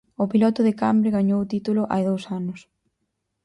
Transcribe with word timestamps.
O 0.23 0.25
piloto 0.33 0.59
de 0.63 0.73
Cambre 0.81 1.15
gañou 1.17 1.39
o 1.41 1.49
título 1.53 1.81
hai 1.91 2.03
dous 2.09 2.23
anos. 2.39 2.59